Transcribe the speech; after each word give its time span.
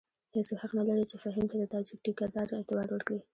هېڅوک 0.35 0.57
حق 0.61 0.71
نه 0.79 0.83
لري 0.89 1.05
چې 1.11 1.15
فهیم 1.23 1.45
ته 1.51 1.55
د 1.59 1.63
تاجک 1.73 1.97
ټیکه 2.05 2.25
دار 2.35 2.47
اعتبار 2.57 2.87
ورکړي. 2.91 3.19